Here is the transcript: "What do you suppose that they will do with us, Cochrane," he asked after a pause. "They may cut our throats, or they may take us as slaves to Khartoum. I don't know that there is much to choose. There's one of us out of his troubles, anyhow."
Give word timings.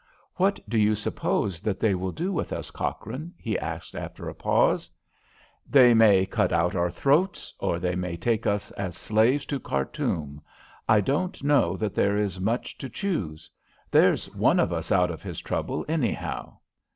"What 0.37 0.59
do 0.67 0.79
you 0.79 0.95
suppose 0.95 1.61
that 1.61 1.79
they 1.79 1.93
will 1.93 2.11
do 2.11 2.31
with 2.33 2.51
us, 2.51 2.71
Cochrane," 2.71 3.35
he 3.37 3.55
asked 3.59 3.93
after 3.93 4.27
a 4.27 4.33
pause. 4.33 4.89
"They 5.69 5.93
may 5.93 6.25
cut 6.25 6.51
our 6.51 6.89
throats, 6.89 7.53
or 7.59 7.77
they 7.77 7.93
may 7.93 8.17
take 8.17 8.47
us 8.47 8.71
as 8.71 8.97
slaves 8.97 9.45
to 9.45 9.59
Khartoum. 9.59 10.41
I 10.89 11.01
don't 11.01 11.43
know 11.43 11.77
that 11.77 11.93
there 11.93 12.17
is 12.17 12.39
much 12.39 12.79
to 12.79 12.89
choose. 12.89 13.47
There's 13.91 14.25
one 14.33 14.59
of 14.59 14.73
us 14.73 14.91
out 14.91 15.11
of 15.11 15.21
his 15.21 15.39
troubles, 15.39 15.85
anyhow." 15.87 16.57